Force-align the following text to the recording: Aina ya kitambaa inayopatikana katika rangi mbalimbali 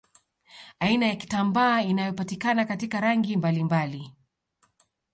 Aina 0.79 1.05
ya 1.07 1.15
kitambaa 1.15 1.81
inayopatikana 1.81 2.65
katika 2.65 2.99
rangi 3.01 3.37
mbalimbali 3.37 4.13